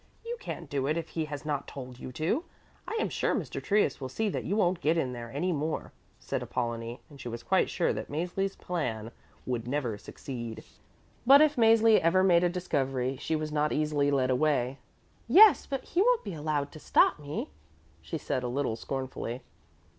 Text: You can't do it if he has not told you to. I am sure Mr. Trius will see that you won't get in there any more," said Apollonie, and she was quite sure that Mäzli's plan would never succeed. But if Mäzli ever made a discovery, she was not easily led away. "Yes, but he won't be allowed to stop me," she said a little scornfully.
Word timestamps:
You 0.25 0.35
can't 0.39 0.67
do 0.67 0.87
it 0.87 0.97
if 0.97 1.09
he 1.09 1.25
has 1.25 1.45
not 1.45 1.67
told 1.67 1.99
you 1.99 2.11
to. 2.13 2.43
I 2.87 2.97
am 2.99 3.07
sure 3.09 3.35
Mr. 3.35 3.61
Trius 3.63 4.01
will 4.01 4.09
see 4.09 4.29
that 4.29 4.45
you 4.45 4.55
won't 4.55 4.81
get 4.81 4.97
in 4.97 5.13
there 5.13 5.29
any 5.31 5.51
more," 5.53 5.91
said 6.19 6.41
Apollonie, 6.41 7.01
and 7.07 7.21
she 7.21 7.27
was 7.27 7.43
quite 7.43 7.69
sure 7.69 7.93
that 7.93 8.09
Mäzli's 8.09 8.55
plan 8.55 9.11
would 9.45 9.67
never 9.67 9.99
succeed. 9.99 10.63
But 11.23 11.39
if 11.39 11.55
Mäzli 11.55 11.99
ever 11.99 12.23
made 12.23 12.43
a 12.43 12.49
discovery, 12.49 13.15
she 13.17 13.35
was 13.35 13.51
not 13.51 13.71
easily 13.71 14.09
led 14.09 14.31
away. 14.31 14.79
"Yes, 15.27 15.67
but 15.67 15.83
he 15.83 16.01
won't 16.01 16.23
be 16.23 16.33
allowed 16.33 16.71
to 16.71 16.79
stop 16.79 17.19
me," 17.19 17.51
she 18.01 18.17
said 18.17 18.41
a 18.41 18.47
little 18.47 18.75
scornfully. 18.75 19.43